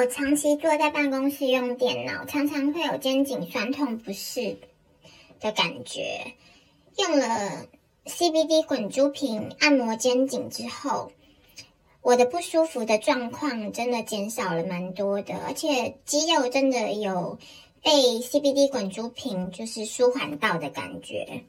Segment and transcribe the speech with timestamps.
[0.00, 4.56] 我长期坐在办公室用电脑常常会有肩颈酸痛不适
[5.40, 6.32] 的感觉。
[6.96, 7.66] 用了
[8.06, 11.12] cbd 滚珠瓶按摩肩颈之后
[12.00, 17.38] 我的不舒服的状况真的减少了蛮多的而且肌肉真的有
[17.82, 17.90] 被
[18.20, 21.44] cbd 滚珠瓶就是舒缓到的感觉。